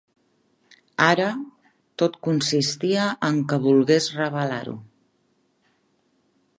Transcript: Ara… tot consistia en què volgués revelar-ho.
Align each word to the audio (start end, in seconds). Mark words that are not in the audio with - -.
Ara… 1.07 1.27
tot 2.03 2.17
consistia 2.29 3.05
en 3.31 3.39
què 3.53 3.61
volgués 3.67 4.09
revelar-ho. 4.23 4.77